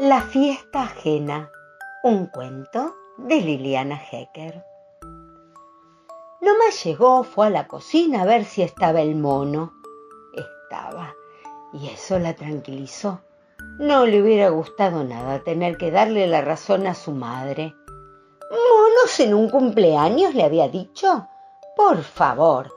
La 0.00 0.22
fiesta 0.22 0.82
ajena, 0.82 1.50
un 2.04 2.26
cuento 2.26 2.94
de 3.16 3.40
Liliana 3.40 4.00
Hecker. 4.00 4.64
más 6.40 6.84
llegó, 6.84 7.24
fue 7.24 7.48
a 7.48 7.50
la 7.50 7.66
cocina 7.66 8.22
a 8.22 8.24
ver 8.24 8.44
si 8.44 8.62
estaba 8.62 9.00
el 9.00 9.16
mono. 9.16 9.72
Estaba, 10.34 11.16
y 11.72 11.88
eso 11.88 12.20
la 12.20 12.36
tranquilizó. 12.36 13.22
No 13.80 14.06
le 14.06 14.22
hubiera 14.22 14.50
gustado 14.50 15.02
nada 15.02 15.42
tener 15.42 15.76
que 15.76 15.90
darle 15.90 16.28
la 16.28 16.42
razón 16.42 16.86
a 16.86 16.94
su 16.94 17.10
madre. 17.10 17.74
¿Monos 18.52 19.18
en 19.18 19.34
un 19.34 19.50
cumpleaños? 19.50 20.32
le 20.32 20.44
había 20.44 20.68
dicho. 20.68 21.26
Por 21.74 22.04
favor, 22.04 22.70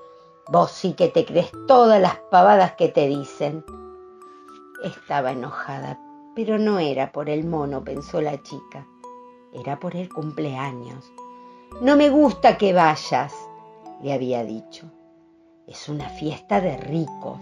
vos 0.47 0.71
sí 0.71 0.93
que 0.93 1.09
te 1.09 1.23
crees 1.23 1.51
todas 1.67 2.01
las 2.01 2.15
pavadas 2.31 2.73
que 2.73 2.89
te 2.89 3.05
dicen. 3.05 3.63
Estaba 4.83 5.33
enojada, 5.33 5.99
pero 6.35 6.57
no 6.57 6.79
era 6.79 7.11
por 7.11 7.29
el 7.29 7.45
mono, 7.45 7.83
pensó 7.83 8.21
la 8.21 8.41
chica. 8.41 8.87
Era 9.53 9.79
por 9.79 9.95
el 9.95 10.09
cumpleaños. 10.09 11.11
No 11.81 11.95
me 11.95 12.09
gusta 12.09 12.57
que 12.57 12.73
vayas, 12.73 13.33
le 14.01 14.13
había 14.13 14.43
dicho. 14.43 14.89
Es 15.67 15.89
una 15.89 16.09
fiesta 16.09 16.61
de 16.61 16.77
ricos. 16.77 17.39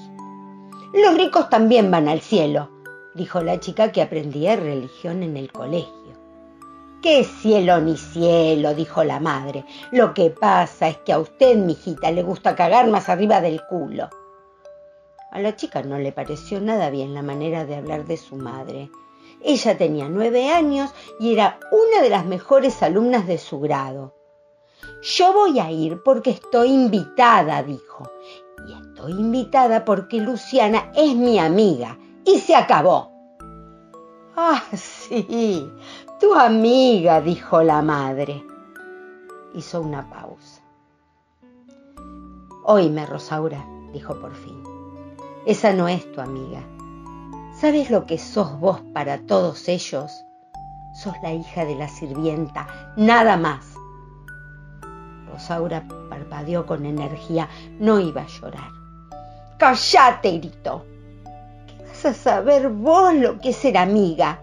Los 0.94 1.16
ricos 1.16 1.50
también 1.50 1.92
van 1.92 2.08
al 2.08 2.22
cielo, 2.22 2.70
dijo 3.14 3.42
la 3.42 3.60
chica 3.60 3.92
que 3.92 4.02
aprendía 4.02 4.56
religión 4.56 5.24
en 5.24 5.38
el 5.38 5.52
colegio. 5.52 5.94
¿Qué 7.02 7.24
cielo 7.24 7.80
ni 7.80 7.96
cielo? 7.96 8.74
dijo 8.74 9.04
la 9.04 9.20
madre. 9.20 9.66
Lo 9.92 10.14
que 10.14 10.32
pasa 10.32 10.90
es 10.90 10.98
que 10.98 11.14
a 11.14 11.20
usted, 11.20 11.56
mijita, 11.56 12.12
le 12.12 12.24
gusta 12.24 12.56
cagar 12.56 12.88
más 12.88 13.08
arriba 13.08 13.40
del 13.40 13.62
culo. 13.70 14.10
A 15.32 15.40
la 15.40 15.56
chica 15.56 15.84
no 15.84 16.00
le 16.00 16.12
pareció 16.12 16.60
nada 16.60 16.90
bien 16.90 17.14
la 17.14 17.22
manera 17.22 17.66
de 17.66 17.76
hablar 17.76 18.06
de 18.06 18.18
su 18.18 18.36
madre. 18.36 18.90
Ella 19.42 19.78
tenía 19.78 20.10
nueve 20.10 20.50
años 20.50 20.92
y 21.20 21.34
era 21.34 21.60
una 21.72 22.02
de 22.02 22.10
las 22.10 22.26
mejores 22.26 22.82
alumnas 22.82 23.28
de 23.28 23.38
su 23.38 23.60
grado. 23.60 24.16
Yo 25.02 25.34
voy 25.34 25.60
a 25.60 25.72
ir 25.72 26.02
porque 26.04 26.32
estoy 26.32 26.70
invitada, 26.70 27.64
dijo. 27.64 28.12
Y 28.68 28.74
estoy 28.74 29.12
invitada 29.12 29.86
porque 29.86 30.18
Luciana 30.18 30.92
es 30.96 31.16
mi 31.16 31.40
amiga. 31.40 31.98
Y 32.26 32.40
se 32.40 32.56
acabó. 32.56 33.12
Ah, 34.36 34.64
sí, 34.74 35.70
tu 36.20 36.34
amiga, 36.34 37.22
dijo 37.22 37.62
la 37.62 37.82
madre. 37.82 38.44
Hizo 39.54 39.82
una 39.82 40.10
pausa. 40.10 40.62
Oíme, 42.64 43.06
Rosaura, 43.06 43.66
dijo 43.94 44.20
por 44.20 44.36
fin. 44.36 44.69
Esa 45.46 45.72
no 45.72 45.88
es 45.88 46.12
tu 46.12 46.20
amiga. 46.20 46.62
¿Sabes 47.54 47.90
lo 47.90 48.06
que 48.06 48.18
sos 48.18 48.60
vos 48.60 48.82
para 48.94 49.20
todos 49.20 49.70
ellos? 49.70 50.26
Sos 50.94 51.14
la 51.24 51.34
hija 51.34 51.64
de 51.64 51.76
la 51.76 51.88
sirvienta, 51.88 52.68
nada 52.98 53.38
más. 53.38 53.74
Rosaura 55.32 55.88
parpadeó 56.10 56.66
con 56.66 56.86
energía, 56.86 57.48
no 57.80 58.02
iba 58.02 58.24
a 58.24 58.28
llorar. 58.28 58.70
¡Cállate! 59.58 60.40
gritó. 60.40 60.86
¿Qué 61.68 61.86
vas 61.86 62.06
a 62.06 62.14
saber 62.14 62.68
vos 62.68 63.14
lo 63.14 63.40
que 63.40 63.50
es 63.50 63.56
ser 63.56 63.78
amiga? 63.78 64.42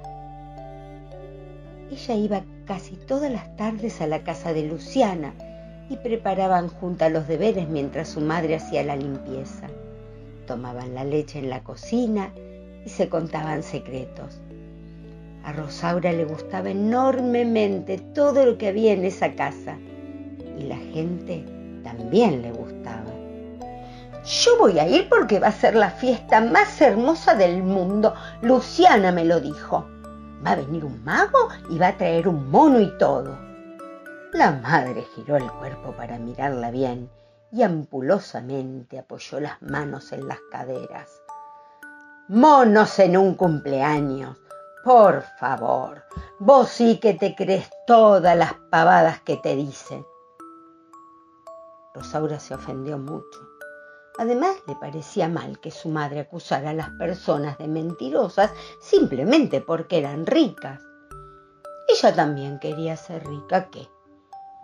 Ella 1.90 2.14
iba 2.14 2.42
casi 2.64 2.96
todas 2.96 3.30
las 3.30 3.54
tardes 3.56 4.00
a 4.00 4.06
la 4.06 4.24
casa 4.24 4.54
de 4.54 4.62
Luciana 4.62 5.34
y 5.90 5.96
preparaban 5.98 6.68
juntas 6.68 7.12
los 7.12 7.28
deberes 7.28 7.68
mientras 7.68 8.08
su 8.08 8.22
madre 8.22 8.56
hacía 8.56 8.82
la 8.82 8.96
limpieza 8.96 9.68
tomaban 10.46 10.94
la 10.94 11.04
leche 11.04 11.38
en 11.38 11.50
la 11.50 11.62
cocina 11.62 12.32
y 12.84 12.88
se 12.88 13.08
contaban 13.08 13.62
secretos. 13.62 14.40
A 15.44 15.52
Rosaura 15.52 16.12
le 16.12 16.24
gustaba 16.24 16.70
enormemente 16.70 17.98
todo 17.98 18.46
lo 18.46 18.56
que 18.58 18.68
había 18.68 18.92
en 18.92 19.04
esa 19.04 19.34
casa 19.34 19.76
y 20.58 20.62
la 20.62 20.76
gente 20.76 21.44
también 21.84 22.42
le 22.42 22.52
gustaba. 22.52 23.04
Yo 24.24 24.58
voy 24.58 24.78
a 24.78 24.88
ir 24.88 25.08
porque 25.08 25.38
va 25.38 25.48
a 25.48 25.52
ser 25.52 25.76
la 25.76 25.90
fiesta 25.90 26.40
más 26.40 26.80
hermosa 26.80 27.34
del 27.34 27.62
mundo. 27.62 28.14
Luciana 28.42 29.12
me 29.12 29.24
lo 29.24 29.40
dijo. 29.40 29.86
Va 30.44 30.52
a 30.52 30.56
venir 30.56 30.84
un 30.84 31.04
mago 31.04 31.48
y 31.70 31.78
va 31.78 31.88
a 31.88 31.96
traer 31.96 32.26
un 32.26 32.50
mono 32.50 32.80
y 32.80 32.90
todo. 32.98 33.38
La 34.32 34.50
madre 34.50 35.06
giró 35.14 35.36
el 35.36 35.50
cuerpo 35.52 35.92
para 35.92 36.18
mirarla 36.18 36.70
bien 36.70 37.08
y 37.52 37.62
ampulosamente 37.62 38.98
apoyó 38.98 39.40
las 39.40 39.60
manos 39.62 40.12
en 40.12 40.26
las 40.26 40.38
caderas. 40.50 41.22
Monos 42.28 42.98
en 42.98 43.16
un 43.16 43.34
cumpleaños. 43.34 44.36
Por 44.84 45.22
favor, 45.38 46.04
vos 46.38 46.68
sí 46.68 46.98
que 46.98 47.14
te 47.14 47.34
crees 47.34 47.70
todas 47.86 48.36
las 48.36 48.54
pavadas 48.70 49.20
que 49.20 49.36
te 49.36 49.56
dicen. 49.56 50.04
Rosaura 51.94 52.38
se 52.38 52.54
ofendió 52.54 52.98
mucho. 52.98 53.40
Además, 54.18 54.56
le 54.66 54.74
parecía 54.76 55.28
mal 55.28 55.60
que 55.60 55.70
su 55.70 55.88
madre 55.88 56.20
acusara 56.20 56.70
a 56.70 56.74
las 56.74 56.90
personas 56.90 57.58
de 57.58 57.68
mentirosas 57.68 58.50
simplemente 58.80 59.60
porque 59.60 59.98
eran 59.98 60.26
ricas. 60.26 60.80
Ella 61.88 62.14
también 62.14 62.58
quería 62.58 62.96
ser 62.96 63.26
rica, 63.26 63.68
¿qué? 63.70 63.88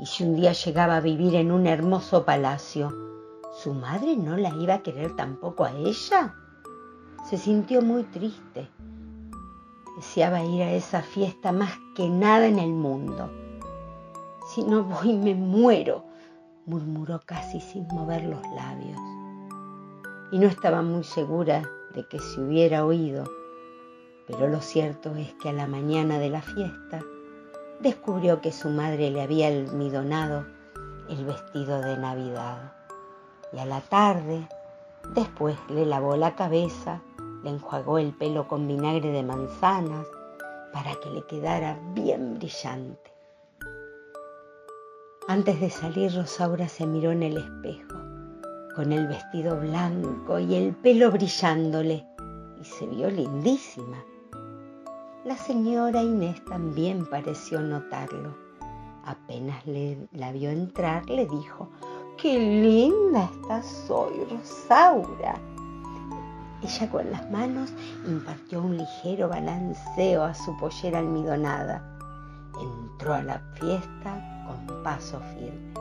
Y 0.03 0.07
si 0.07 0.25
un 0.25 0.35
día 0.35 0.51
llegaba 0.51 0.97
a 0.97 1.01
vivir 1.01 1.37
en 1.37 1.53
un 1.53 1.65
hermoso 1.69 2.25
palacio, 2.25 2.93
¿su 3.53 3.73
madre 3.73 4.17
no 4.17 4.37
la 4.37 4.49
iba 4.49 4.75
a 4.75 4.83
querer 4.83 5.15
tampoco 5.15 5.65
a 5.65 5.71
ella? 5.71 6.35
Se 7.31 7.39
sintió 7.39 7.83
muy 7.83 8.03
triste. 8.03 8.69
Deseaba 9.95 10.43
ir 10.43 10.61
a 10.65 10.73
esa 10.73 11.03
fiesta 11.03 11.53
más 11.53 11.71
que 11.95 12.09
nada 12.09 12.49
en 12.49 12.59
el 12.59 12.73
mundo. 12.73 13.31
Si 14.53 14.65
no 14.65 14.83
voy 14.83 15.13
me 15.13 15.37
muero, 15.37 16.03
murmuró 16.67 17.21
casi 17.25 17.61
sin 17.61 17.87
mover 17.87 18.25
los 18.25 18.43
labios. 18.57 18.99
Y 20.33 20.39
no 20.41 20.49
estaba 20.49 20.83
muy 20.83 21.05
segura 21.05 21.63
de 21.95 22.09
que 22.09 22.19
se 22.19 22.41
hubiera 22.41 22.85
oído, 22.85 23.23
pero 24.27 24.49
lo 24.49 24.61
cierto 24.63 25.15
es 25.15 25.33
que 25.35 25.51
a 25.51 25.53
la 25.53 25.69
mañana 25.69 26.19
de 26.19 26.31
la 26.31 26.43
fiesta 26.43 27.05
descubrió 27.83 28.41
que 28.41 28.53
su 28.53 28.71
madre 28.71 29.11
le 29.11 29.23
había 29.23 29.49
almidonado 29.49 30.47
el 31.09 31.25
vestido 31.25 31.81
de 31.81 31.99
Navidad. 31.99 32.73
Y 33.53 33.59
a 33.59 33.67
la 33.67 33.81
tarde, 33.81 34.49
después 35.15 35.57
le 35.69 35.85
lavó 35.85 36.17
la 36.17 36.35
cabeza, 36.37 37.03
le 37.43 37.51
enjuagó 37.51 37.99
el 37.99 38.13
pelo 38.13 38.47
con 38.47 38.67
vinagre 38.69 39.11
de 39.11 39.23
manzanas 39.23 40.07
para 40.73 40.95
que 41.03 41.11
le 41.11 41.23
quedara 41.27 41.79
bien 41.93 42.35
brillante. 42.39 43.13
Antes 45.29 45.61
de 45.61 45.71
salir, 45.71 46.15
Rosaura 46.15 46.69
se 46.69 46.87
miró 46.87 47.13
en 47.13 47.23
el 47.23 47.37
espejo, 47.37 47.99
con 48.75 48.93
el 48.93 49.07
vestido 49.07 49.59
blanco 49.61 50.39
y 50.39 50.55
el 50.55 50.75
pelo 50.75 51.11
brillándole, 51.11 52.07
y 52.61 52.65
se 52.65 52.87
vio 52.87 53.11
lindísima. 53.11 54.05
La 55.25 55.37
señora 55.37 56.03
Inés 56.03 56.45
también 56.47 57.07
pareció 57.07 57.61
notarlo. 57.61 58.35
Apenas 59.05 59.65
le, 59.69 60.09
la 60.11 60.33
vio 60.33 60.51
entrar, 60.51 61.09
le 61.09 61.27
dijo, 61.27 61.71
¡Qué 62.17 62.37
linda 62.41 63.31
estás 63.33 63.87
hoy, 63.89 64.15
Rosaura! 64.29 65.37
Ella 66.61 66.91
con 66.91 67.09
las 67.13 67.31
manos 67.31 67.73
impartió 68.05 68.63
un 68.63 68.77
ligero 68.77 69.29
balanceo 69.29 70.25
a 70.25 70.35
su 70.35 70.57
pollera 70.57 70.99
almidonada. 70.99 71.97
Entró 72.61 73.15
a 73.15 73.23
la 73.23 73.39
fiesta 73.55 74.45
con 74.49 74.83
paso 74.83 75.21
firme. 75.37 75.73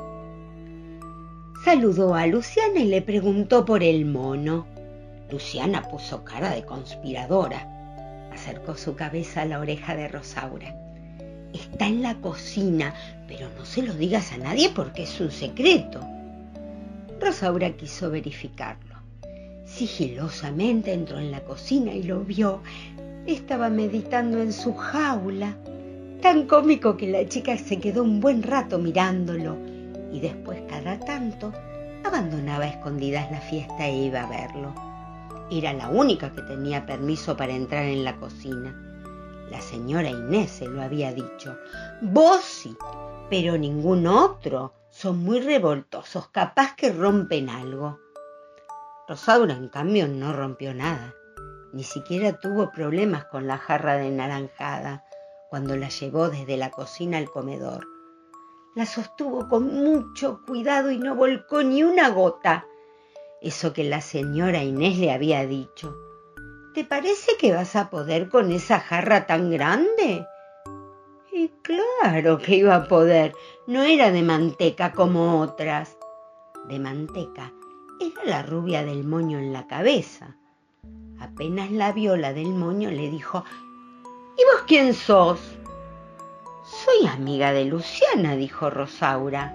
Saludó 1.66 2.13
a 2.13 2.28
Luciana 2.28 2.80
y 2.80 2.85
le 2.85 3.01
preguntó 3.01 3.66
por 3.66 3.81
el 3.81 4.06
mono. 4.06 4.68
Luciana 5.31 5.81
puso 5.81 6.24
cara 6.24 6.51
de 6.51 6.63
conspiradora 6.63 7.70
acercó 8.31 8.75
su 8.75 8.95
cabeza 8.95 9.42
a 9.42 9.45
la 9.45 9.60
oreja 9.60 9.95
de 9.95 10.07
Rosaura. 10.07 10.75
Está 11.54 11.88
en 11.88 12.01
la 12.01 12.16
cocina, 12.16 12.94
pero 13.28 13.50
no 13.57 13.66
se 13.66 13.83
lo 13.83 13.94
digas 13.94 14.31
a 14.31 14.38
nadie 14.38 14.69
porque 14.69 15.04
es 15.04 15.19
un 15.19 15.31
secreto. 15.31 16.00
Rosaura 17.19 17.72
quiso 17.72 18.10
verificarlo. 18.10 18.95
Sigilosamente 19.66 20.94
entró 20.94 21.19
en 21.19 21.31
la 21.31 21.42
cocina 21.42 21.94
y 21.94 22.04
lo 22.04 22.22
vio. 22.22 22.62
Estaba 23.25 23.69
meditando 23.69 24.42
en 24.42 24.54
su 24.54 24.74
jaula. 24.74 25.56
Tan 26.22 26.48
cómico 26.48 26.98
que 26.98 27.10
la 27.10 27.28
chica 27.28 27.57
se 27.57 27.80
quedó 27.80 28.04
un 28.04 28.19
buen 28.19 28.44
rato 28.44 28.80
mirándolo 28.80 29.57
y 30.12 30.19
después 30.19 30.62
cada 30.68 31.00
tanto 31.00 31.54
abandonaba 32.04 32.68
escondidas 32.68 33.31
la 33.31 33.39
fiesta 33.39 33.88
e 33.88 34.06
iba 34.06 34.22
a 34.22 34.30
verlo. 34.30 34.91
Era 35.51 35.74
la 35.74 35.89
única 35.89 36.31
que 36.31 36.42
tenía 36.44 36.86
permiso 36.86 37.36
para 37.36 37.51
entrar 37.51 37.83
en 37.83 38.06
la 38.06 38.15
cocina. 38.15 38.74
La 39.50 39.59
señora 39.59 40.09
Inés 40.09 40.50
se 40.50 40.65
lo 40.65 40.81
había 40.81 41.12
dicho. 41.12 41.57
Vos 42.01 42.39
sí, 42.42 42.77
pero 43.30 43.57
ningún 43.57 44.07
otro. 44.07 44.74
Son 44.89 45.18
muy 45.19 45.42
revoltosos, 45.42 46.30
capaz 46.30 46.75
que 46.77 46.94
rompen 46.94 47.50
algo. 47.50 48.00
Rosaura, 49.09 49.53
en 49.53 49.68
cambio, 49.68 50.07
no 50.07 50.31
rompió 50.31 50.74
nada. 50.74 51.13
Ni 51.74 51.83
siquiera 51.83 52.39
tuvo 52.39 52.71
problemas 52.71 53.25
con 53.25 53.45
la 53.45 53.57
jarra 53.57 53.97
de 53.97 54.09
naranjada 54.09 55.04
cuando 55.50 55.75
la 55.75 55.89
llevó 55.89 56.30
desde 56.30 56.56
la 56.56 56.71
cocina 56.71 57.18
al 57.18 57.30
comedor. 57.30 57.86
La 58.74 58.86
sostuvo 58.86 59.50
con 59.50 59.68
mucho 59.68 60.44
cuidado 60.45 60.92
y 60.92 60.97
no 60.97 61.13
volcó 61.13 61.62
ni 61.62 61.83
una 61.83 62.07
gota. 62.07 62.65
Eso 63.42 63.74
que 63.74 63.84
la 63.84 64.02
señora 64.02 64.64
Inés 64.64 65.00
le 65.00 65.12
había 65.12 65.48
dicho. 65.48 65.98
¿Te 66.76 66.86
parece 66.86 67.32
que 67.40 67.52
vas 67.52 67.76
a 67.76 67.90
poder 67.90 68.30
con 68.30 68.52
esa 68.52 68.80
jarra 68.80 69.26
tan 69.26 69.50
grande? 69.50 70.28
Y 71.34 71.50
claro 71.64 72.38
que 72.38 72.58
iba 72.58 72.76
a 72.76 72.88
poder. 72.88 73.34
No 73.66 73.82
era 73.82 74.12
de 74.12 74.22
manteca 74.22 74.92
como 74.92 75.42
otras. 75.42 75.98
De 76.70 76.78
manteca 76.78 77.52
era 78.00 78.24
la 78.26 78.44
rubia 78.44 78.84
del 78.84 79.04
moño 79.06 79.40
en 79.40 79.54
la 79.54 79.66
cabeza. 79.66 80.36
Apenas 81.20 81.72
la 81.72 81.92
vio 81.94 82.18
la 82.18 82.34
del 82.34 82.50
moño, 82.50 82.92
le 82.92 83.10
dijo, 83.10 83.44
¿Y 84.38 84.44
vos 84.54 84.64
quién 84.68 84.94
sos? 84.94 85.40
Soy 86.64 87.08
amiga 87.08 87.52
de 87.54 87.66
Luciana, 87.66 88.36
dijo 88.36 88.70
Rosaura. 88.70 89.52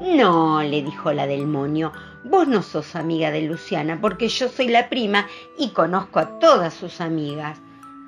No, 0.00 0.62
le 0.62 0.82
dijo 0.82 1.12
la 1.12 1.26
del 1.26 1.46
moño, 1.46 1.92
vos 2.28 2.48
no 2.48 2.62
sos 2.62 2.96
amiga 2.96 3.30
de 3.30 3.42
Luciana 3.42 3.98
porque 4.00 4.28
yo 4.28 4.48
soy 4.48 4.68
la 4.68 4.88
prima 4.88 5.26
y 5.58 5.70
conozco 5.70 6.18
a 6.18 6.38
todas 6.38 6.74
sus 6.74 7.00
amigas. 7.00 7.58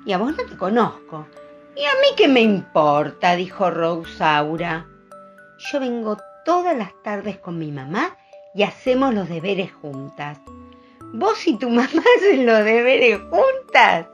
Y 0.05 0.13
a 0.13 0.17
vos 0.17 0.35
no 0.35 0.45
te 0.45 0.57
conozco. 0.57 1.27
¿Y 1.75 1.83
a 1.83 1.93
mí 2.01 2.15
qué 2.17 2.27
me 2.27 2.41
importa? 2.41 3.35
dijo 3.35 3.69
Rosaura. 3.69 4.87
Yo 5.57 5.79
vengo 5.79 6.17
todas 6.45 6.77
las 6.77 6.91
tardes 7.03 7.37
con 7.37 7.57
mi 7.57 7.71
mamá 7.71 8.17
y 8.53 8.63
hacemos 8.63 9.13
los 9.13 9.29
deberes 9.29 9.71
juntas. 9.73 10.39
¿Vos 11.13 11.47
y 11.47 11.57
tu 11.57 11.69
mamá 11.69 12.03
hacen 12.17 12.45
los 12.45 12.63
deberes 12.63 13.19
juntas? 13.29 14.07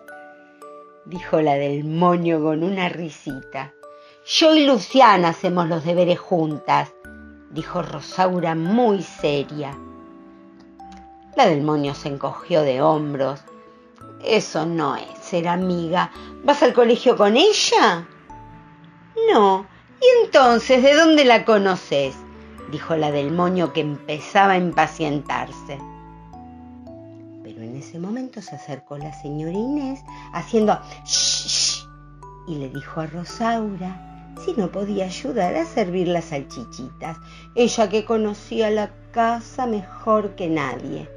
dijo 1.05 1.41
la 1.41 1.55
del 1.55 1.83
moño 1.83 2.41
con 2.41 2.63
una 2.63 2.89
risita. 2.89 3.73
Yo 4.25 4.55
y 4.55 4.65
Luciana 4.65 5.29
hacemos 5.29 5.69
los 5.69 5.83
deberes 5.85 6.19
juntas, 6.19 6.91
dijo 7.51 7.83
Rosaura 7.83 8.55
muy 8.55 9.03
seria. 9.03 9.77
La 11.35 11.47
del 11.47 11.63
moño 11.63 11.93
se 11.93 12.07
encogió 12.07 12.61
de 12.61 12.81
hombros. 12.81 13.41
Eso 14.23 14.65
no 14.65 14.95
es 14.95 15.05
ser 15.21 15.47
amiga. 15.47 16.11
¿Vas 16.43 16.63
al 16.63 16.73
colegio 16.73 17.17
con 17.17 17.35
ella? 17.35 18.07
No. 19.31 19.65
¿Y 20.01 20.25
entonces 20.25 20.81
de 20.81 20.93
dónde 20.93 21.25
la 21.25 21.43
conoces? 21.43 22.15
dijo 22.71 22.95
la 22.95 23.11
del 23.11 23.31
moño 23.31 23.73
que 23.73 23.81
empezaba 23.81 24.53
a 24.53 24.57
impacientarse. 24.57 25.77
Pero 27.43 27.61
en 27.61 27.75
ese 27.75 27.99
momento 27.99 28.41
se 28.41 28.55
acercó 28.55 28.97
la 28.97 29.13
señora 29.13 29.53
Inés 29.53 30.01
haciendo 30.33 30.79
shh, 31.05 31.85
y 32.47 32.55
le 32.55 32.69
dijo 32.69 33.01
a 33.01 33.07
Rosaura 33.07 34.33
si 34.43 34.53
no 34.53 34.69
podía 34.69 35.05
ayudar 35.05 35.55
a 35.55 35.65
servir 35.65 36.07
las 36.07 36.25
salchichitas, 36.25 37.17
ella 37.55 37.89
que 37.89 38.05
conocía 38.05 38.69
la 38.69 38.91
casa 39.11 39.65
mejor 39.65 40.35
que 40.35 40.47
nadie. 40.49 41.14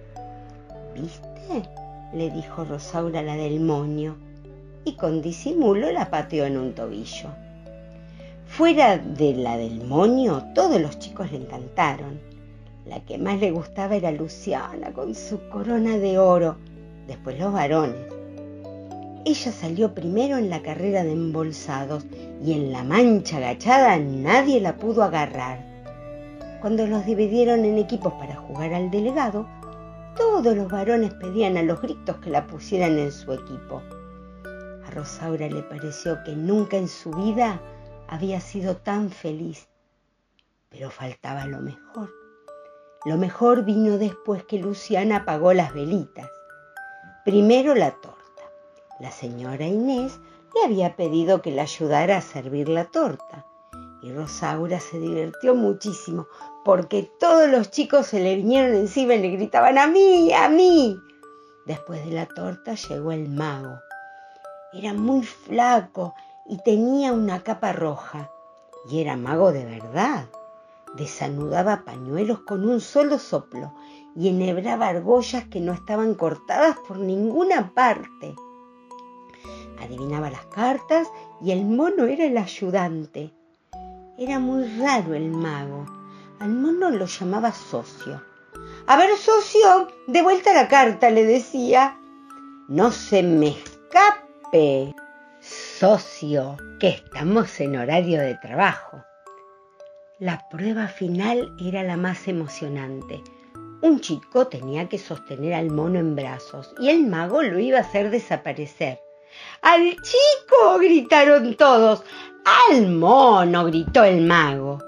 ¿Viste? 1.00 1.68
le 2.12 2.30
dijo 2.30 2.64
Rosaura 2.64 3.22
la 3.22 3.36
del 3.36 3.60
moño, 3.60 4.16
y 4.84 4.94
con 4.94 5.22
disimulo 5.22 5.92
la 5.92 6.10
pateó 6.10 6.46
en 6.46 6.56
un 6.56 6.72
tobillo. 6.74 7.28
Fuera 8.46 8.96
de 8.96 9.34
la 9.34 9.56
del 9.56 9.84
moño, 9.84 10.52
todos 10.54 10.80
los 10.80 10.98
chicos 10.98 11.30
le 11.30 11.38
encantaron. 11.38 12.18
La 12.86 13.00
que 13.00 13.18
más 13.18 13.38
le 13.38 13.50
gustaba 13.50 13.94
era 13.94 14.10
Luciana, 14.10 14.92
con 14.92 15.14
su 15.14 15.48
corona 15.50 15.98
de 15.98 16.18
oro, 16.18 16.56
después 17.06 17.38
los 17.38 17.52
varones. 17.52 17.96
Ella 19.26 19.52
salió 19.52 19.94
primero 19.94 20.38
en 20.38 20.48
la 20.48 20.62
carrera 20.62 21.04
de 21.04 21.12
embolsados 21.12 22.06
y 22.42 22.52
en 22.52 22.72
la 22.72 22.82
mancha 22.82 23.36
agachada 23.36 23.98
nadie 23.98 24.60
la 24.60 24.76
pudo 24.76 25.02
agarrar. 25.02 25.62
Cuando 26.62 26.86
los 26.86 27.04
dividieron 27.04 27.66
en 27.66 27.76
equipos 27.76 28.14
para 28.14 28.36
jugar 28.36 28.72
al 28.72 28.90
delegado, 28.90 29.46
todos 30.18 30.56
los 30.56 30.68
varones 30.68 31.14
pedían 31.14 31.56
a 31.56 31.62
los 31.62 31.80
gritos 31.80 32.16
que 32.16 32.30
la 32.30 32.46
pusieran 32.46 32.98
en 32.98 33.12
su 33.12 33.32
equipo. 33.32 33.80
A 34.84 34.90
Rosaura 34.90 35.48
le 35.48 35.62
pareció 35.62 36.22
que 36.24 36.34
nunca 36.34 36.76
en 36.76 36.88
su 36.88 37.12
vida 37.12 37.60
había 38.08 38.40
sido 38.40 38.76
tan 38.76 39.10
feliz. 39.10 39.68
Pero 40.70 40.90
faltaba 40.90 41.46
lo 41.46 41.60
mejor. 41.60 42.12
Lo 43.04 43.16
mejor 43.16 43.64
vino 43.64 43.96
después 43.96 44.44
que 44.44 44.58
Luciana 44.58 45.18
apagó 45.18 45.52
las 45.52 45.72
velitas. 45.72 46.28
Primero 47.24 47.76
la 47.76 47.92
torta. 47.92 48.42
La 48.98 49.12
señora 49.12 49.66
Inés 49.66 50.18
le 50.54 50.64
había 50.64 50.96
pedido 50.96 51.42
que 51.42 51.52
la 51.52 51.62
ayudara 51.62 52.16
a 52.16 52.22
servir 52.22 52.68
la 52.68 52.86
torta. 52.86 53.46
Y 54.02 54.12
Rosaura 54.12 54.80
se 54.80 54.98
divirtió 54.98 55.54
muchísimo 55.54 56.26
porque 56.68 57.10
todos 57.18 57.48
los 57.48 57.70
chicos 57.70 58.08
se 58.08 58.20
le 58.20 58.36
vinieron 58.36 58.76
encima 58.76 59.14
y 59.14 59.22
le 59.22 59.30
gritaban 59.30 59.78
a 59.78 59.86
mí, 59.86 60.34
a 60.34 60.50
mí. 60.50 61.00
Después 61.64 62.04
de 62.04 62.12
la 62.12 62.26
torta 62.26 62.74
llegó 62.74 63.10
el 63.10 63.30
mago. 63.30 63.78
Era 64.74 64.92
muy 64.92 65.22
flaco 65.22 66.14
y 66.46 66.58
tenía 66.62 67.14
una 67.14 67.42
capa 67.42 67.72
roja. 67.72 68.30
Y 68.90 69.00
era 69.00 69.16
mago 69.16 69.50
de 69.50 69.64
verdad. 69.64 70.26
Desanudaba 70.94 71.86
pañuelos 71.86 72.40
con 72.40 72.68
un 72.68 72.82
solo 72.82 73.18
soplo 73.18 73.72
y 74.14 74.28
enhebraba 74.28 74.88
argollas 74.88 75.46
que 75.46 75.60
no 75.60 75.72
estaban 75.72 76.12
cortadas 76.16 76.76
por 76.86 76.98
ninguna 76.98 77.72
parte. 77.72 78.34
Adivinaba 79.80 80.28
las 80.28 80.44
cartas 80.44 81.08
y 81.40 81.52
el 81.52 81.64
mono 81.64 82.04
era 82.04 82.26
el 82.26 82.36
ayudante. 82.36 83.32
Era 84.18 84.38
muy 84.38 84.64
raro 84.78 85.14
el 85.14 85.30
mago. 85.30 85.97
Al 86.40 86.50
mono 86.50 86.90
lo 86.90 87.06
llamaba 87.06 87.52
socio. 87.52 88.23
A 88.87 88.96
ver, 88.96 89.17
socio, 89.17 89.88
de 90.06 90.23
vuelta 90.23 90.55
la 90.55 90.69
carta, 90.69 91.11
le 91.11 91.25
decía. 91.25 91.99
No 92.69 92.93
se 92.93 93.23
me 93.23 93.49
escape 93.49 94.94
socio, 95.40 96.56
que 96.79 96.88
estamos 96.88 97.58
en 97.61 97.76
horario 97.76 98.20
de 98.20 98.37
trabajo. 98.37 99.02
La 100.20 100.49
prueba 100.49 100.87
final 100.87 101.55
era 101.58 101.82
la 101.82 101.96
más 101.96 102.29
emocionante. 102.29 103.23
Un 103.82 104.00
chico 104.00 104.46
tenía 104.46 104.88
que 104.88 104.99
sostener 104.99 105.55
al 105.55 105.70
mono 105.70 105.99
en 105.99 106.14
brazos 106.14 106.75
y 106.79 106.90
el 106.90 107.06
mago 107.06 107.43
lo 107.43 107.58
iba 107.58 107.79
a 107.79 107.82
hacer 107.82 108.11
desaparecer. 108.11 109.00
¡Al 109.62 109.90
chico! 110.02 110.78
gritaron 110.78 111.54
todos. 111.57 112.02
¡Al 112.71 112.88
mono! 112.88 113.64
gritó 113.66 114.04
el 114.04 114.23
mago. 114.23 114.88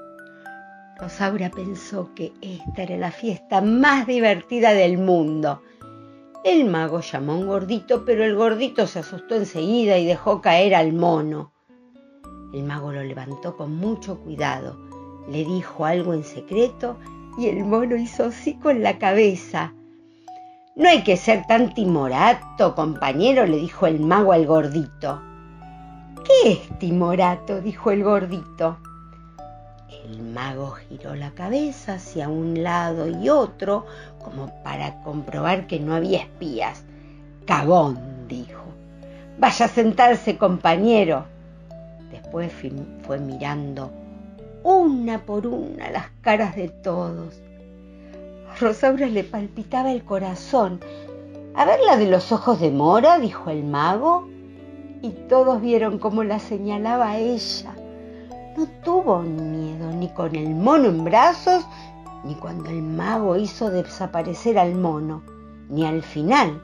Rosaura 1.01 1.51
pensó 1.51 2.11
que 2.15 2.33
esta 2.43 2.83
era 2.83 2.97
la 2.97 3.11
fiesta 3.11 3.61
más 3.61 4.07
divertida 4.07 4.73
del 4.73 4.99
mundo 4.99 5.63
el 6.43 6.65
mago 6.65 7.01
llamó 7.01 7.33
a 7.33 7.37
un 7.37 7.47
gordito, 7.47 8.07
pero 8.07 8.25
el 8.25 8.35
gordito 8.35 8.87
se 8.87 9.01
asustó 9.01 9.35
enseguida 9.35 9.99
y 9.99 10.07
dejó 10.07 10.41
caer 10.41 10.75
al 10.75 10.95
mono. 10.95 11.53
El 12.55 12.65
mago 12.65 12.93
lo 12.93 13.05
levantó 13.05 13.59
con 13.59 13.77
mucho 13.77 14.19
cuidado, 14.21 14.79
le 15.29 15.45
dijo 15.45 15.85
algo 15.85 16.15
en 16.15 16.25
secreto 16.25 16.97
y 17.37 17.49
el 17.49 17.65
mono 17.65 17.95
hizo 17.95 18.25
así 18.25 18.55
con 18.55 18.83
la 18.83 18.99
cabeza. 18.99 19.75
No 20.77 20.89
hay 20.89 21.03
que 21.03 21.19
ser 21.19 21.47
tan 21.47 21.75
timorato, 21.75 22.75
compañero, 22.75 23.45
le 23.45 23.59
dijo 23.59 23.87
el 23.87 24.01
mago 24.01 24.33
al 24.33 24.47
gordito. 24.47 25.21
¿Qué 26.25 26.53
es 26.53 26.79
timorato? 26.79 27.61
dijo 27.61 27.91
el 27.91 28.03
gordito. 28.03 28.79
El 29.91 30.23
mago 30.23 30.71
giró 30.71 31.17
la 31.17 31.33
cabeza 31.33 31.95
hacia 31.95 32.29
un 32.29 32.63
lado 32.63 33.09
y 33.09 33.29
otro 33.29 33.87
como 34.23 34.63
para 34.63 35.03
comprobar 35.03 35.67
que 35.67 35.81
no 35.81 35.95
había 35.95 36.21
espías. 36.21 36.85
Cagón, 37.45 37.99
dijo. 38.29 38.63
Vaya 39.39 39.67
a 39.67 39.69
sentarse, 39.69 40.39
compañero. 40.39 41.25
Después 42.13 42.53
fue 43.03 43.19
mirando 43.19 43.91
una 44.63 45.25
por 45.25 45.47
una 45.47 45.91
las 45.91 46.07
caras 46.21 46.55
de 46.55 46.69
todos. 46.69 47.41
A 48.51 48.57
Rosaura 48.61 49.07
le 49.07 49.25
palpitaba 49.25 49.91
el 49.91 50.05
corazón. 50.05 50.81
A 51.55 51.65
ver 51.65 51.81
la 51.81 51.97
de 51.97 52.07
los 52.07 52.31
ojos 52.31 52.61
de 52.61 52.71
mora, 52.71 53.19
dijo 53.19 53.51
el 53.51 53.65
mago. 53.65 54.29
Y 55.03 55.11
todos 55.29 55.61
vieron 55.61 55.99
cómo 55.99 56.23
la 56.23 56.39
señalaba 56.39 57.17
ella. 57.17 57.70
No 58.57 58.67
tuvo 58.85 59.21
miedo 59.21 59.93
ni 59.93 60.09
con 60.13 60.35
el 60.35 60.55
mono 60.55 60.89
en 60.89 61.05
brazos, 61.05 61.65
ni 62.25 62.35
cuando 62.35 62.71
el 62.71 62.83
mago 62.83 63.37
hizo 63.37 63.71
desaparecer 63.71 64.59
al 64.59 64.75
mono, 64.75 65.23
ni 65.69 65.87
al 65.87 66.03
final, 66.03 66.61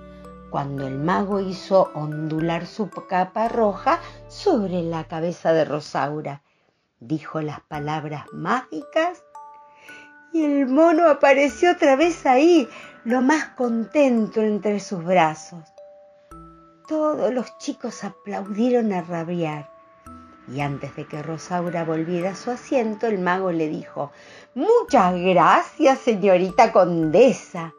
cuando 0.51 0.87
el 0.87 0.99
mago 0.99 1.41
hizo 1.41 1.91
ondular 1.95 2.67
su 2.67 2.91
capa 2.91 3.49
roja 3.49 4.01
sobre 4.29 4.83
la 4.83 5.05
cabeza 5.05 5.53
de 5.53 5.65
Rosaura. 5.65 6.43
Dijo 6.99 7.41
las 7.41 7.61
palabras 7.61 8.25
mágicas 8.33 9.23
y 10.33 10.45
el 10.45 10.67
mono 10.67 11.09
apareció 11.09 11.73
otra 11.73 11.97
vez 11.97 12.27
ahí, 12.27 12.69
lo 13.05 13.23
más 13.23 13.51
contento 13.51 14.43
entre 14.43 14.81
sus 14.81 15.05
brazos. 15.05 15.65
todos 16.89 17.33
los 17.33 17.57
chicos 17.59 18.05
aplaudieron 18.05 18.93
a 18.93 19.03
rabiar. 19.03 19.76
Y 20.49 20.61
antes 20.61 20.95
de 20.95 21.07
que 21.07 21.23
Rosaura 21.23 21.85
volviera 21.85 22.31
a 22.31 22.37
su 22.37 22.51
asiento, 22.51 23.07
el 23.07 23.19
mago 23.19 23.51
le 23.51 23.69
dijo, 23.69 24.13
Muchas 24.55 25.15
gracias, 25.15 25.99
señorita 25.99 26.73
condesa. 26.73 27.75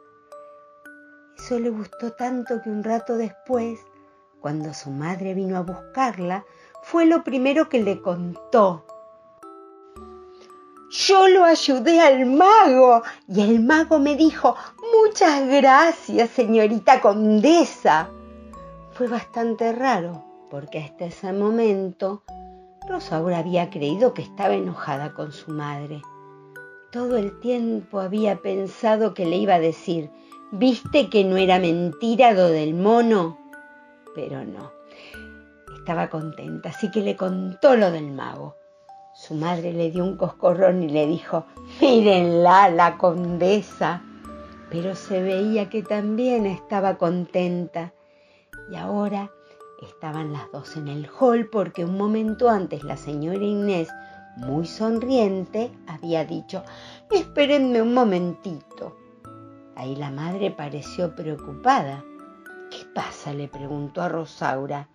Eso 1.36 1.58
le 1.58 1.70
gustó 1.70 2.12
tanto 2.12 2.60
que 2.62 2.68
un 2.68 2.84
rato 2.84 3.16
después, 3.16 3.80
cuando 4.40 4.74
su 4.74 4.90
madre 4.90 5.34
vino 5.34 5.56
a 5.56 5.62
buscarla, 5.62 6.44
fue 6.82 7.06
lo 7.06 7.24
primero 7.24 7.68
que 7.68 7.82
le 7.82 8.02
contó. 8.02 8.84
Yo 10.90 11.28
lo 11.28 11.44
ayudé 11.44 12.00
al 12.00 12.26
mago 12.26 13.02
y 13.28 13.42
el 13.42 13.60
mago 13.60 13.98
me 13.98 14.16
dijo, 14.16 14.56
muchas 14.92 15.46
gracias, 15.46 16.30
señorita 16.30 17.00
condesa. 17.00 18.10
Fue 18.92 19.06
bastante 19.06 19.72
raro, 19.72 20.24
porque 20.50 20.78
hasta 20.78 21.06
ese 21.06 21.32
momento 21.32 22.22
Rosaura 22.88 23.38
había 23.38 23.68
creído 23.68 24.14
que 24.14 24.22
estaba 24.22 24.54
enojada 24.54 25.12
con 25.12 25.30
su 25.30 25.50
madre. 25.52 26.00
Todo 26.90 27.18
el 27.18 27.38
tiempo 27.40 28.00
había 28.00 28.40
pensado 28.40 29.12
que 29.12 29.26
le 29.26 29.36
iba 29.36 29.56
a 29.56 29.60
decir, 29.60 30.10
¿viste 30.52 31.10
que 31.10 31.22
no 31.24 31.36
era 31.36 31.58
mentira 31.58 32.32
lo 32.32 32.48
del 32.48 32.74
mono? 32.74 33.38
Pero 34.14 34.42
no, 34.44 34.72
estaba 35.76 36.08
contenta, 36.08 36.70
así 36.70 36.90
que 36.90 37.02
le 37.02 37.14
contó 37.14 37.76
lo 37.76 37.90
del 37.90 38.10
mago. 38.10 38.56
Su 39.14 39.34
madre 39.34 39.72
le 39.72 39.90
dio 39.90 40.04
un 40.04 40.16
coscorrón 40.16 40.82
y 40.82 40.88
le 40.88 41.06
dijo, 41.06 41.44
mírenla, 41.80 42.70
la 42.70 42.96
condesa. 42.96 44.02
Pero 44.70 44.94
se 44.94 45.22
veía 45.22 45.68
que 45.68 45.82
también 45.82 46.46
estaba 46.46 46.96
contenta 46.96 47.92
y 48.70 48.76
ahora 48.76 49.30
estaban 49.80 50.32
las 50.32 50.50
dos 50.50 50.76
en 50.76 50.88
el 50.88 51.08
hall 51.18 51.46
porque 51.46 51.84
un 51.84 51.96
momento 51.96 52.50
antes 52.50 52.82
la 52.82 52.96
señora 52.96 53.44
Inés, 53.44 53.88
muy 54.36 54.66
sonriente, 54.66 55.70
había 55.86 56.24
dicho, 56.24 56.64
espérenme 57.10 57.82
un 57.82 57.94
momentito. 57.94 58.96
Ahí 59.76 59.94
la 59.94 60.10
madre 60.10 60.50
pareció 60.50 61.14
preocupada. 61.14 62.04
¿Qué 62.70 62.84
pasa? 62.94 63.32
le 63.32 63.48
preguntó 63.48 64.02
a 64.02 64.08
Rosaura. 64.08 64.88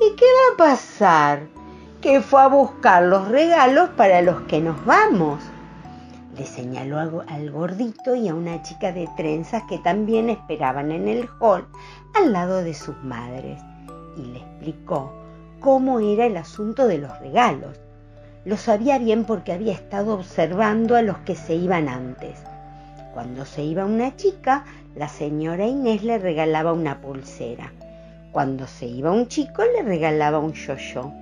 ¿Y 0.00 0.14
qué 0.14 0.24
va 0.24 0.54
a 0.54 0.70
pasar? 0.70 1.48
Que 2.00 2.20
fue 2.20 2.42
a 2.42 2.48
buscar 2.48 3.02
los 3.02 3.28
regalos 3.28 3.88
para 3.90 4.22
los 4.22 4.42
que 4.42 4.60
nos 4.60 4.84
vamos. 4.84 5.42
Le 6.36 6.44
señaló 6.44 6.98
al 7.26 7.50
gordito 7.50 8.14
y 8.14 8.28
a 8.28 8.34
una 8.34 8.62
chica 8.62 8.92
de 8.92 9.08
trenzas 9.16 9.64
que 9.68 9.78
también 9.78 10.28
esperaban 10.28 10.92
en 10.92 11.08
el 11.08 11.28
hall 11.40 11.66
al 12.14 12.32
lado 12.32 12.62
de 12.62 12.74
sus 12.74 12.96
madres 13.02 13.60
y 14.16 14.22
le 14.22 14.38
explicó 14.38 15.12
cómo 15.60 16.00
era 16.00 16.26
el 16.26 16.36
asunto 16.36 16.86
de 16.86 16.98
los 16.98 17.18
regalos. 17.20 17.78
Lo 18.44 18.56
sabía 18.56 18.98
bien 18.98 19.24
porque 19.24 19.52
había 19.52 19.72
estado 19.72 20.14
observando 20.14 20.96
a 20.96 21.02
los 21.02 21.18
que 21.18 21.34
se 21.34 21.54
iban 21.54 21.88
antes. 21.88 22.38
Cuando 23.12 23.44
se 23.44 23.62
iba 23.62 23.84
una 23.84 24.14
chica, 24.16 24.64
la 24.94 25.08
señora 25.08 25.66
Inés 25.66 26.04
le 26.04 26.18
regalaba 26.18 26.72
una 26.72 27.00
pulsera. 27.00 27.72
Cuando 28.30 28.66
se 28.66 28.86
iba 28.86 29.10
un 29.10 29.26
chico, 29.28 29.62
le 29.64 29.82
regalaba 29.82 30.38
un 30.38 30.52
yo-yo. 30.52 31.12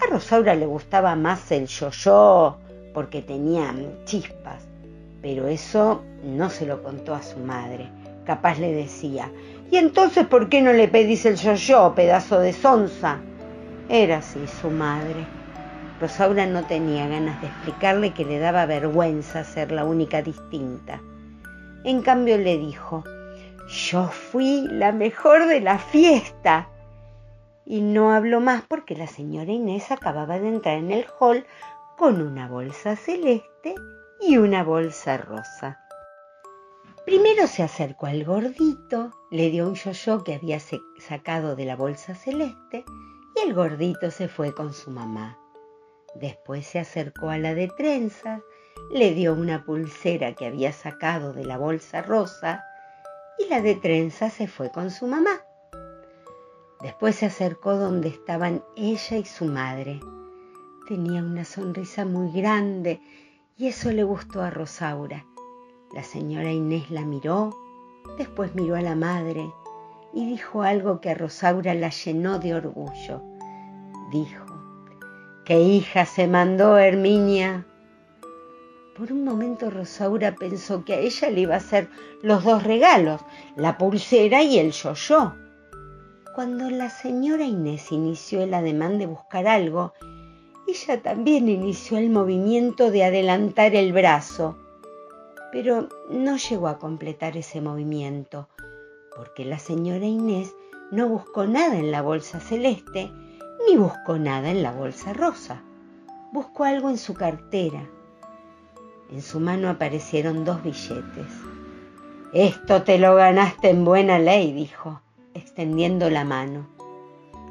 A 0.00 0.06
Rosaura 0.10 0.54
le 0.54 0.66
gustaba 0.66 1.16
más 1.16 1.50
el 1.50 1.66
yo-yo 1.66 2.58
porque 2.94 3.22
tenía 3.22 3.74
chispas, 4.04 4.62
pero 5.22 5.48
eso 5.48 6.02
no 6.22 6.50
se 6.50 6.66
lo 6.66 6.82
contó 6.82 7.14
a 7.14 7.22
su 7.22 7.38
madre. 7.38 7.88
Capaz 8.28 8.58
le 8.58 8.74
decía, 8.74 9.32
¿y 9.70 9.78
entonces 9.78 10.26
por 10.26 10.50
qué 10.50 10.60
no 10.60 10.74
le 10.74 10.86
pedís 10.86 11.24
el 11.24 11.36
yo-yo, 11.36 11.94
pedazo 11.94 12.38
de 12.38 12.52
sonza? 12.52 13.20
Era 13.88 14.18
así 14.18 14.46
su 14.46 14.68
madre. 14.68 15.26
Rosaura 15.98 16.44
no 16.44 16.62
tenía 16.66 17.08
ganas 17.08 17.40
de 17.40 17.46
explicarle 17.46 18.12
que 18.12 18.26
le 18.26 18.38
daba 18.38 18.66
vergüenza 18.66 19.44
ser 19.44 19.72
la 19.72 19.86
única 19.86 20.20
distinta. 20.20 21.00
En 21.84 22.02
cambio 22.02 22.36
le 22.36 22.58
dijo, 22.58 23.02
yo 23.66 24.08
fui 24.08 24.68
la 24.70 24.92
mejor 24.92 25.46
de 25.46 25.62
la 25.62 25.78
fiesta. 25.78 26.68
Y 27.64 27.80
no 27.80 28.12
habló 28.12 28.40
más 28.40 28.60
porque 28.68 28.94
la 28.94 29.06
señora 29.06 29.50
Inés 29.50 29.90
acababa 29.90 30.38
de 30.38 30.48
entrar 30.48 30.76
en 30.76 30.90
el 30.90 31.06
hall 31.18 31.46
con 31.96 32.20
una 32.20 32.46
bolsa 32.46 32.94
celeste 32.94 33.74
y 34.20 34.36
una 34.36 34.64
bolsa 34.64 35.16
rosa. 35.16 35.87
Primero 37.08 37.46
se 37.46 37.62
acercó 37.62 38.04
al 38.04 38.22
gordito, 38.22 39.14
le 39.30 39.48
dio 39.48 39.66
un 39.66 39.76
yo-yo 39.76 40.22
que 40.24 40.34
había 40.34 40.60
sacado 40.60 41.56
de 41.56 41.64
la 41.64 41.74
bolsa 41.74 42.14
celeste 42.14 42.84
y 43.34 43.48
el 43.48 43.54
gordito 43.54 44.10
se 44.10 44.28
fue 44.28 44.54
con 44.54 44.74
su 44.74 44.90
mamá. 44.90 45.38
Después 46.16 46.66
se 46.66 46.78
acercó 46.78 47.30
a 47.30 47.38
la 47.38 47.54
de 47.54 47.68
trenzas, 47.68 48.42
le 48.92 49.14
dio 49.14 49.32
una 49.32 49.64
pulsera 49.64 50.34
que 50.34 50.44
había 50.44 50.74
sacado 50.74 51.32
de 51.32 51.46
la 51.46 51.56
bolsa 51.56 52.02
rosa 52.02 52.62
y 53.38 53.48
la 53.48 53.62
de 53.62 53.76
trenzas 53.76 54.34
se 54.34 54.46
fue 54.46 54.70
con 54.70 54.90
su 54.90 55.06
mamá. 55.06 55.40
Después 56.82 57.16
se 57.16 57.24
acercó 57.24 57.74
donde 57.76 58.10
estaban 58.10 58.62
ella 58.76 59.16
y 59.16 59.24
su 59.24 59.46
madre. 59.46 59.98
Tenía 60.86 61.22
una 61.22 61.46
sonrisa 61.46 62.04
muy 62.04 62.38
grande 62.38 63.00
y 63.56 63.68
eso 63.68 63.92
le 63.92 64.04
gustó 64.04 64.42
a 64.42 64.50
Rosaura 64.50 65.24
la 65.92 66.02
señora 66.02 66.52
Inés 66.52 66.90
la 66.90 67.02
miró, 67.02 67.56
después 68.18 68.54
miró 68.54 68.76
a 68.76 68.82
la 68.82 68.94
madre 68.94 69.50
y 70.12 70.26
dijo 70.26 70.62
algo 70.62 71.00
que 71.00 71.10
a 71.10 71.14
Rosaura 71.14 71.74
la 71.74 71.88
llenó 71.88 72.38
de 72.38 72.54
orgullo. 72.54 73.22
Dijo, 74.10 74.44
¿qué 75.44 75.60
hija 75.60 76.04
se 76.04 76.26
mandó 76.26 76.76
Herminia? 76.76 77.66
Por 78.96 79.12
un 79.12 79.24
momento 79.24 79.70
Rosaura 79.70 80.34
pensó 80.34 80.84
que 80.84 80.94
a 80.94 80.98
ella 80.98 81.30
le 81.30 81.40
iba 81.40 81.54
a 81.54 81.58
hacer 81.58 81.88
los 82.22 82.44
dos 82.44 82.64
regalos, 82.64 83.20
la 83.56 83.78
pulsera 83.78 84.42
y 84.42 84.58
el 84.58 84.72
yo-yo. 84.72 85.34
Cuando 86.34 86.68
la 86.68 86.90
señora 86.90 87.44
Inés 87.44 87.92
inició 87.92 88.42
el 88.42 88.52
ademán 88.52 88.98
de 88.98 89.06
buscar 89.06 89.46
algo, 89.46 89.94
ella 90.66 91.00
también 91.00 91.48
inició 91.48 91.96
el 91.96 92.10
movimiento 92.10 92.90
de 92.90 93.04
adelantar 93.04 93.74
el 93.74 93.92
brazo 93.92 94.58
pero 95.50 95.88
no 96.10 96.36
llegó 96.36 96.68
a 96.68 96.78
completar 96.78 97.36
ese 97.36 97.60
movimiento, 97.60 98.48
porque 99.16 99.44
la 99.44 99.58
señora 99.58 100.04
Inés 100.04 100.54
no 100.90 101.08
buscó 101.08 101.46
nada 101.46 101.78
en 101.78 101.90
la 101.90 102.02
bolsa 102.02 102.40
celeste, 102.40 103.10
ni 103.66 103.76
buscó 103.76 104.18
nada 104.18 104.50
en 104.50 104.62
la 104.62 104.72
bolsa 104.72 105.12
rosa. 105.12 105.62
Buscó 106.32 106.64
algo 106.64 106.90
en 106.90 106.98
su 106.98 107.14
cartera. 107.14 107.88
En 109.10 109.22
su 109.22 109.40
mano 109.40 109.70
aparecieron 109.70 110.44
dos 110.44 110.62
billetes. 110.62 111.32
Esto 112.32 112.82
te 112.82 112.98
lo 112.98 113.14
ganaste 113.14 113.70
en 113.70 113.84
buena 113.84 114.18
ley, 114.18 114.52
dijo, 114.52 115.00
extendiendo 115.32 116.10
la 116.10 116.24
mano. 116.24 116.66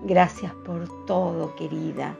Gracias 0.03 0.53
por 0.65 1.05
todo, 1.05 1.55
querida. 1.55 2.15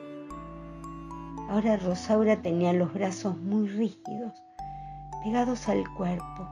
Ahora 1.49 1.77
Rosaura 1.77 2.41
tenía 2.41 2.73
los 2.73 2.93
brazos 2.93 3.37
muy 3.37 3.67
rígidos 3.67 4.33
pegados 5.23 5.67
al 5.67 5.83
cuerpo 5.95 6.47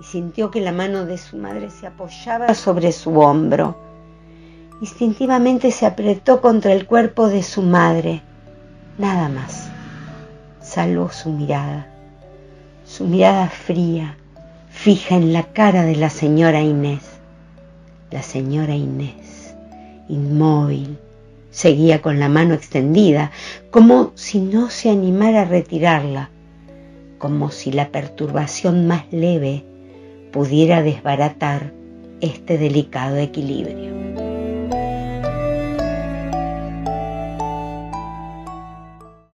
y 0.00 0.04
sintió 0.04 0.50
que 0.50 0.60
la 0.60 0.72
mano 0.72 1.04
de 1.04 1.18
su 1.18 1.36
madre 1.36 1.70
se 1.70 1.86
apoyaba 1.86 2.54
sobre 2.54 2.92
su 2.92 3.18
hombro. 3.18 3.76
Instintivamente 4.80 5.70
se 5.70 5.86
apretó 5.86 6.40
contra 6.40 6.72
el 6.72 6.86
cuerpo 6.86 7.28
de 7.28 7.42
su 7.42 7.62
madre, 7.62 8.22
nada 8.96 9.28
más, 9.28 9.68
salvo 10.62 11.10
su 11.10 11.30
mirada, 11.30 11.86
su 12.86 13.04
mirada 13.04 13.48
fría, 13.48 14.16
fija 14.70 15.16
en 15.16 15.32
la 15.32 15.52
cara 15.52 15.82
de 15.82 15.96
la 15.96 16.08
señora 16.08 16.62
Inés. 16.62 17.02
La 18.10 18.22
señora 18.22 18.74
Inés, 18.74 19.54
inmóvil, 20.08 20.98
seguía 21.50 22.00
con 22.00 22.18
la 22.18 22.28
mano 22.28 22.54
extendida, 22.54 23.30
como 23.70 24.12
si 24.14 24.40
no 24.40 24.70
se 24.70 24.90
animara 24.90 25.42
a 25.42 25.44
retirarla 25.44 26.30
como 27.20 27.50
si 27.50 27.70
la 27.70 27.90
perturbación 27.90 28.88
más 28.88 29.04
leve 29.12 29.62
pudiera 30.32 30.82
desbaratar 30.82 31.72
este 32.20 32.58
delicado 32.58 33.18
equilibrio. 33.18 34.29